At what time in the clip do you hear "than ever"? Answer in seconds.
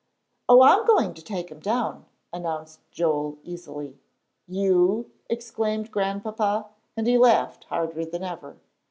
8.05-8.57